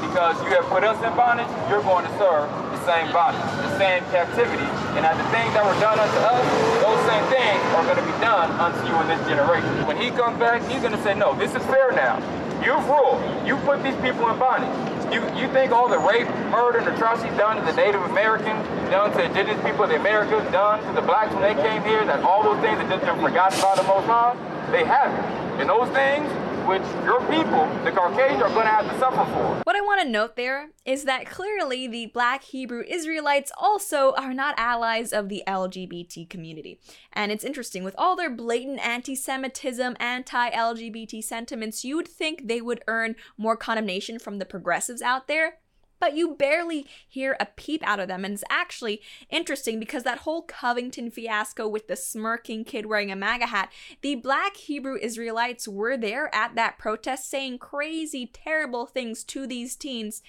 Because 0.00 0.34
you 0.42 0.50
have 0.56 0.64
put 0.72 0.82
us 0.82 0.96
in 1.04 1.12
bondage, 1.14 1.46
you're 1.68 1.84
going 1.84 2.02
to 2.02 2.12
serve 2.18 2.48
the 2.48 2.80
same 2.88 3.12
bondage, 3.12 3.44
the 3.62 3.76
same 3.78 4.02
captivity, 4.10 4.64
and 4.96 5.04
that 5.04 5.14
the 5.14 5.28
things 5.30 5.52
that 5.54 5.62
were 5.62 5.76
done 5.78 6.00
unto 6.00 6.18
us, 6.18 6.44
those 6.82 7.00
same 7.06 7.24
things 7.28 7.60
are 7.76 7.84
going 7.84 7.99
to 7.99 7.99
done 8.20 8.50
unto 8.60 8.86
you 8.86 8.94
in 9.00 9.08
this 9.08 9.26
generation. 9.26 9.86
When 9.86 9.96
he 9.96 10.10
comes 10.10 10.38
back, 10.38 10.62
he's 10.68 10.80
going 10.80 10.92
to 10.92 11.02
say, 11.02 11.14
no, 11.14 11.34
this 11.34 11.54
is 11.54 11.64
fair 11.66 11.92
now. 11.92 12.20
You've 12.62 12.84
ruled. 12.86 13.20
You 13.46 13.56
put 13.64 13.82
these 13.82 13.96
people 14.04 14.28
in 14.28 14.38
bondage. 14.38 14.68
You, 15.12 15.24
you 15.34 15.50
think 15.52 15.72
all 15.72 15.88
the 15.88 15.98
rape, 15.98 16.28
murder, 16.52 16.78
and 16.78 16.88
atrocities 16.88 17.36
done 17.36 17.56
to 17.56 17.64
the 17.64 17.72
Native 17.72 18.02
Americans, 18.02 18.62
done 18.90 19.10
to 19.12 19.24
indigenous 19.24 19.58
people 19.64 19.84
of 19.84 19.90
the 19.90 19.96
Americas, 19.96 20.44
done 20.52 20.84
to 20.86 20.92
the 20.92 21.02
blacks 21.02 21.32
when 21.34 21.42
they 21.42 21.60
came 21.60 21.82
here, 21.82 22.04
that 22.04 22.22
all 22.22 22.44
those 22.44 22.60
things 22.60 22.78
have 22.78 22.88
just 22.88 23.04
been 23.04 23.18
forgotten 23.18 23.60
by 23.60 23.74
the 23.74 23.82
Most 23.82 24.06
High? 24.06 24.36
They 24.70 24.84
haven't. 24.84 25.24
And 25.58 25.68
those 25.68 25.88
things 25.90 26.30
which 26.70 26.82
your 27.04 27.18
people, 27.22 27.66
the 27.82 27.90
Caucasians, 27.90 28.40
are 28.40 28.48
going 28.50 28.64
to 28.64 28.70
have 28.70 28.88
to 28.88 28.96
suffer 29.00 29.24
for. 29.32 29.60
What 29.64 29.74
I 29.74 29.80
want 29.80 30.02
to 30.02 30.08
note 30.08 30.36
there 30.36 30.70
is 30.84 31.02
that 31.02 31.26
clearly 31.26 31.88
the 31.88 32.06
black 32.06 32.44
Hebrew 32.44 32.84
Israelites 32.86 33.50
also 33.58 34.12
are 34.12 34.32
not 34.32 34.54
allies 34.56 35.12
of 35.12 35.28
the 35.28 35.42
LGBT 35.48 36.30
community. 36.30 36.78
And 37.12 37.32
it's 37.32 37.42
interesting, 37.42 37.82
with 37.82 37.96
all 37.98 38.14
their 38.14 38.30
blatant 38.30 38.78
anti 38.86 39.16
Semitism, 39.16 39.96
anti 39.98 40.50
LGBT 40.52 41.24
sentiments, 41.24 41.84
you 41.84 41.96
would 41.96 42.06
think 42.06 42.46
they 42.46 42.60
would 42.60 42.84
earn 42.86 43.16
more 43.36 43.56
condemnation 43.56 44.20
from 44.20 44.38
the 44.38 44.46
progressives 44.46 45.02
out 45.02 45.26
there 45.26 45.54
but 46.00 46.16
you 46.16 46.34
barely 46.34 46.86
hear 47.06 47.36
a 47.38 47.46
peep 47.46 47.86
out 47.86 48.00
of 48.00 48.08
them. 48.08 48.24
And 48.24 48.34
it's 48.34 48.44
actually 48.50 49.02
interesting 49.28 49.78
because 49.78 50.02
that 50.02 50.20
whole 50.20 50.42
Covington 50.42 51.10
fiasco 51.10 51.68
with 51.68 51.86
the 51.86 51.96
smirking 51.96 52.64
kid 52.64 52.86
wearing 52.86 53.12
a 53.12 53.16
MAGA 53.16 53.46
hat, 53.46 53.70
the 54.00 54.16
black 54.16 54.56
Hebrew 54.56 54.96
Israelites 54.96 55.68
were 55.68 55.96
there 55.96 56.34
at 56.34 56.54
that 56.56 56.78
protest 56.78 57.30
saying 57.30 57.58
crazy, 57.58 58.26
terrible 58.26 58.86
things 58.86 59.22
to 59.24 59.46
these 59.46 59.76
teens. 59.76 60.22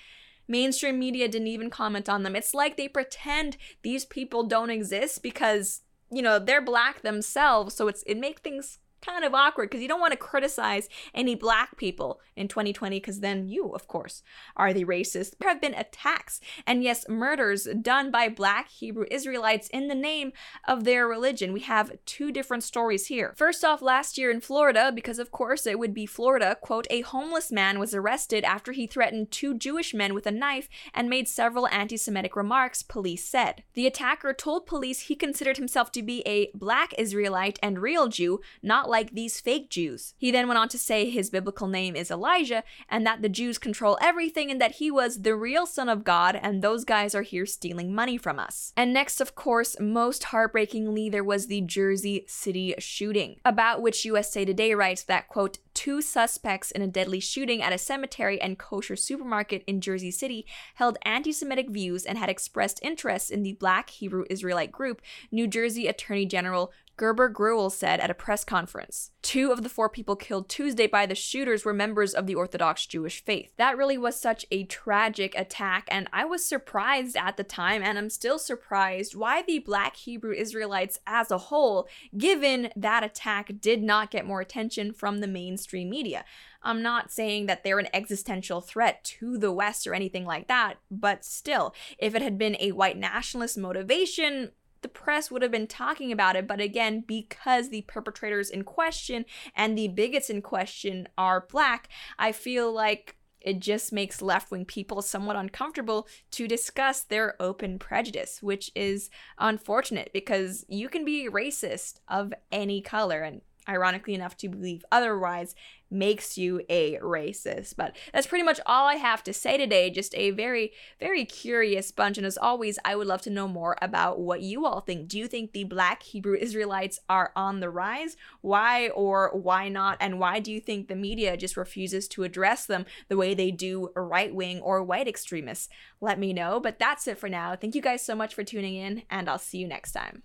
Mainstream 0.47 0.99
media 0.99 1.29
didn't 1.29 1.47
even 1.47 1.69
comment 1.69 2.09
on 2.09 2.23
them. 2.23 2.35
It's 2.35 2.53
like 2.53 2.75
they 2.75 2.89
pretend 2.89 3.55
these 3.83 4.03
people 4.03 4.43
don't 4.43 4.69
exist 4.69 5.23
because, 5.23 5.81
you 6.11 6.21
know, 6.21 6.39
they're 6.39 6.61
black 6.61 7.01
themselves, 7.01 7.73
so 7.73 7.87
it's 7.87 8.03
it 8.03 8.17
makes 8.17 8.41
things 8.41 8.79
kind 9.01 9.23
of 9.23 9.33
awkward 9.33 9.69
because 9.69 9.81
you 9.81 9.87
don't 9.87 9.99
want 9.99 10.11
to 10.13 10.17
criticize 10.17 10.89
any 11.13 11.35
black 11.35 11.77
people 11.77 12.19
in 12.35 12.47
2020 12.47 12.99
because 12.99 13.19
then 13.19 13.47
you, 13.47 13.69
of 13.69 13.87
course, 13.87 14.23
are 14.55 14.73
the 14.73 14.85
racist. 14.85 15.33
There 15.39 15.49
have 15.49 15.61
been 15.61 15.73
attacks 15.73 16.39
and, 16.65 16.83
yes, 16.83 17.07
murders 17.09 17.67
done 17.81 18.11
by 18.11 18.29
black 18.29 18.69
Hebrew 18.69 19.05
Israelites 19.09 19.67
in 19.69 19.87
the 19.87 19.95
name 19.95 20.31
of 20.67 20.83
their 20.83 21.07
religion. 21.07 21.53
We 21.53 21.61
have 21.61 21.91
two 22.05 22.31
different 22.31 22.63
stories 22.63 23.07
here. 23.07 23.33
First 23.35 23.63
off, 23.63 23.81
last 23.81 24.17
year 24.17 24.31
in 24.31 24.41
Florida, 24.41 24.91
because 24.93 25.19
of 25.19 25.31
course 25.31 25.65
it 25.65 25.79
would 25.79 25.93
be 25.93 26.05
Florida, 26.05 26.57
quote, 26.61 26.87
a 26.89 27.01
homeless 27.01 27.51
man 27.51 27.79
was 27.79 27.93
arrested 27.93 28.43
after 28.43 28.71
he 28.71 28.87
threatened 28.87 29.31
two 29.31 29.53
Jewish 29.57 29.93
men 29.93 30.13
with 30.13 30.27
a 30.27 30.31
knife 30.31 30.69
and 30.93 31.09
made 31.09 31.27
several 31.27 31.67
anti 31.67 31.97
Semitic 31.97 32.35
remarks, 32.35 32.83
police 32.83 33.27
said. 33.27 33.63
The 33.73 33.87
attacker 33.87 34.33
told 34.33 34.65
police 34.65 35.01
he 35.01 35.15
considered 35.15 35.57
himself 35.57 35.91
to 35.93 36.01
be 36.01 36.21
a 36.25 36.51
black 36.53 36.93
Israelite 36.97 37.59
and 37.61 37.79
real 37.79 38.07
Jew, 38.07 38.41
not 38.61 38.89
like 38.91 39.11
these 39.11 39.39
fake 39.39 39.69
Jews. 39.71 40.13
He 40.17 40.29
then 40.29 40.47
went 40.47 40.59
on 40.59 40.69
to 40.69 40.77
say 40.77 41.09
his 41.09 41.31
biblical 41.31 41.67
name 41.67 41.95
is 41.95 42.11
Elijah 42.11 42.63
and 42.89 43.07
that 43.07 43.23
the 43.23 43.29
Jews 43.29 43.57
control 43.57 43.97
everything 44.01 44.51
and 44.51 44.61
that 44.61 44.73
he 44.73 44.91
was 44.91 45.21
the 45.21 45.35
real 45.35 45.65
son 45.65 45.89
of 45.89 46.03
God 46.03 46.35
and 46.35 46.61
those 46.61 46.85
guys 46.85 47.15
are 47.15 47.23
here 47.23 47.45
stealing 47.45 47.95
money 47.95 48.17
from 48.17 48.37
us. 48.37 48.73
And 48.77 48.93
next, 48.93 49.21
of 49.21 49.33
course, 49.33 49.75
most 49.79 50.25
heartbreakingly, 50.25 51.09
there 51.09 51.23
was 51.23 51.47
the 51.47 51.61
Jersey 51.61 52.25
City 52.27 52.75
shooting, 52.77 53.37
about 53.43 53.81
which 53.81 54.05
USA 54.05 54.45
Today 54.45 54.73
writes 54.75 55.03
that, 55.03 55.27
quote, 55.27 55.57
two 55.73 56.01
suspects 56.01 56.71
in 56.71 56.81
a 56.81 56.87
deadly 56.87 57.19
shooting 57.19 57.61
at 57.61 57.73
a 57.73 57.77
cemetery 57.77 58.41
and 58.41 58.57
kosher 58.57 58.95
supermarket 58.95 59.63
in 59.67 59.81
Jersey 59.81 60.11
City 60.11 60.45
held 60.75 60.97
anti 61.03 61.31
Semitic 61.31 61.69
views 61.69 62.05
and 62.05 62.17
had 62.17 62.29
expressed 62.29 62.79
interest 62.81 63.31
in 63.31 63.43
the 63.43 63.53
Black 63.53 63.89
Hebrew 63.91 64.25
Israelite 64.29 64.71
group, 64.71 65.01
New 65.31 65.47
Jersey 65.47 65.87
Attorney 65.87 66.25
General 66.25 66.71
Gurbir 66.97 67.31
Grewal 67.31 67.71
said 67.71 67.99
at 67.99 68.09
a 68.11 68.15
press 68.15 68.43
conference. 68.43 69.10
Two 69.21 69.51
of 69.51 69.61
the 69.61 69.69
four 69.69 69.87
people 69.87 70.15
killed 70.15 70.49
Tuesday 70.49 70.87
by 70.87 71.05
the 71.05 71.13
shooters 71.13 71.63
were 71.63 71.73
members 71.73 72.15
of 72.15 72.25
the 72.25 72.33
Orthodox 72.33 72.87
Jewish 72.87 73.23
faith. 73.23 73.53
That 73.55 73.77
really 73.77 73.97
was 73.97 74.19
such 74.19 74.47
a 74.49 74.63
tragic 74.63 75.35
attack, 75.37 75.87
and 75.91 76.09
I 76.11 76.25
was 76.25 76.43
surprised 76.43 77.15
at 77.15 77.37
the 77.37 77.43
time, 77.43 77.83
and 77.83 77.99
I'm 77.99 78.09
still 78.09 78.39
surprised 78.39 79.15
why 79.15 79.43
the 79.43 79.59
black 79.59 79.95
Hebrew 79.95 80.33
Israelites 80.33 80.99
as 81.05 81.29
a 81.29 81.37
whole, 81.37 81.87
given 82.17 82.71
that 82.75 83.03
attack, 83.03 83.51
did 83.61 83.83
not 83.83 84.09
get 84.09 84.25
more 84.25 84.41
attention 84.41 84.91
from 84.91 85.19
the 85.19 85.27
mainstream 85.27 85.91
media. 85.91 86.25
I'm 86.63 86.81
not 86.81 87.11
saying 87.11 87.45
that 87.45 87.63
they're 87.63 87.79
an 87.79 87.89
existential 87.93 88.59
threat 88.59 89.03
to 89.03 89.37
the 89.37 89.51
West 89.51 89.85
or 89.85 89.93
anything 89.93 90.25
like 90.25 90.47
that, 90.47 90.77
but 90.89 91.23
still, 91.23 91.75
if 91.99 92.15
it 92.15 92.21
had 92.23 92.37
been 92.37 92.57
a 92.59 92.71
white 92.71 92.97
nationalist 92.97 93.57
motivation, 93.57 94.51
the 94.81 94.89
press 94.89 95.29
would 95.29 95.41
have 95.41 95.51
been 95.51 95.67
talking 95.67 96.11
about 96.11 96.35
it. 96.35 96.47
But 96.47 96.61
again, 96.61 97.03
because 97.05 97.69
the 97.69 97.83
perpetrators 97.83 98.49
in 98.49 98.63
question 98.63 99.25
and 99.55 99.77
the 99.77 99.87
bigots 99.87 100.29
in 100.29 100.41
question 100.41 101.07
are 101.17 101.47
black, 101.49 101.89
I 102.17 102.31
feel 102.31 102.71
like 102.71 103.17
it 103.41 103.59
just 103.59 103.91
makes 103.91 104.21
left 104.21 104.51
wing 104.51 104.65
people 104.65 105.01
somewhat 105.01 105.35
uncomfortable 105.35 106.07
to 106.31 106.47
discuss 106.47 107.01
their 107.01 107.35
open 107.41 107.79
prejudice, 107.79 108.41
which 108.41 108.71
is 108.75 109.09
unfortunate 109.39 110.11
because 110.13 110.63
you 110.67 110.89
can 110.89 111.03
be 111.03 111.27
racist 111.29 111.99
of 112.07 112.33
any 112.51 112.81
color. 112.81 113.21
And 113.21 113.41
ironically 113.67 114.13
enough, 114.13 114.37
to 114.37 114.49
believe 114.49 114.83
otherwise 114.91 115.55
makes 115.91 116.37
you 116.37 116.61
a 116.69 116.97
racist. 116.99 117.75
But 117.75 117.95
that's 118.13 118.27
pretty 118.27 118.43
much 118.43 118.61
all 118.65 118.87
I 118.87 118.95
have 118.95 119.23
to 119.23 119.33
say 119.33 119.57
today. 119.57 119.89
Just 119.89 120.15
a 120.15 120.31
very, 120.31 120.71
very 120.99 121.25
curious 121.25 121.91
bunch. 121.91 122.17
And 122.17 122.25
as 122.25 122.37
always, 122.37 122.79
I 122.85 122.95
would 122.95 123.07
love 123.07 123.21
to 123.23 123.29
know 123.29 123.47
more 123.47 123.75
about 123.81 124.19
what 124.19 124.41
you 124.41 124.65
all 124.65 124.79
think. 124.79 125.09
Do 125.09 125.19
you 125.19 125.27
think 125.27 125.51
the 125.51 125.65
black 125.65 126.03
Hebrew 126.03 126.37
Israelites 126.37 126.99
are 127.09 127.33
on 127.35 127.59
the 127.59 127.69
rise? 127.69 128.15
Why 128.39 128.87
or 128.89 129.31
why 129.33 129.67
not? 129.67 129.97
And 129.99 130.17
why 130.19 130.39
do 130.39 130.51
you 130.51 130.61
think 130.61 130.87
the 130.87 130.95
media 130.95 131.35
just 131.35 131.57
refuses 131.57 132.07
to 132.09 132.23
address 132.23 132.65
them 132.65 132.85
the 133.09 133.17
way 133.17 133.33
they 133.33 133.51
do 133.51 133.89
right 133.95 134.33
wing 134.33 134.61
or 134.61 134.81
white 134.81 135.09
extremists? 135.09 135.67
Let 135.99 136.17
me 136.17 136.31
know. 136.31 136.59
But 136.59 136.79
that's 136.79 137.07
it 137.07 137.17
for 137.17 137.27
now. 137.27 137.55
Thank 137.55 137.75
you 137.75 137.81
guys 137.81 138.01
so 138.01 138.15
much 138.15 138.33
for 138.33 138.43
tuning 138.43 138.75
in, 138.75 139.03
and 139.09 139.29
I'll 139.29 139.37
see 139.37 139.57
you 139.57 139.67
next 139.67 139.91
time. 139.91 140.19